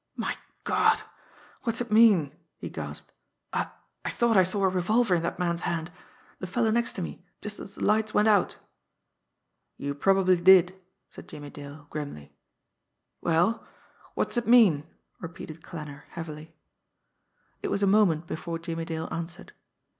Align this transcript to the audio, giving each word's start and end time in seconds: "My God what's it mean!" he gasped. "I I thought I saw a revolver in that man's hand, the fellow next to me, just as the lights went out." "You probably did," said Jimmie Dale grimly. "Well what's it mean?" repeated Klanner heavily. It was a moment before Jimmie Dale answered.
"My 0.15 0.35
God 0.63 0.99
what's 1.61 1.79
it 1.79 1.91
mean!" 1.91 2.35
he 2.57 2.71
gasped. 2.71 3.11
"I 3.53 3.69
I 4.03 4.09
thought 4.09 4.35
I 4.35 4.41
saw 4.41 4.63
a 4.63 4.67
revolver 4.67 5.13
in 5.13 5.21
that 5.21 5.37
man's 5.37 5.61
hand, 5.61 5.91
the 6.39 6.47
fellow 6.47 6.71
next 6.71 6.93
to 6.93 7.03
me, 7.03 7.23
just 7.39 7.59
as 7.59 7.75
the 7.75 7.83
lights 7.85 8.11
went 8.11 8.27
out." 8.27 8.57
"You 9.77 9.93
probably 9.93 10.37
did," 10.41 10.73
said 11.11 11.27
Jimmie 11.29 11.51
Dale 11.51 11.85
grimly. 11.91 12.33
"Well 13.21 13.63
what's 14.15 14.37
it 14.37 14.47
mean?" 14.47 14.87
repeated 15.19 15.61
Klanner 15.63 16.05
heavily. 16.09 16.55
It 17.61 17.67
was 17.69 17.83
a 17.83 17.85
moment 17.85 18.25
before 18.25 18.57
Jimmie 18.57 18.85
Dale 18.85 19.07
answered. 19.11 19.53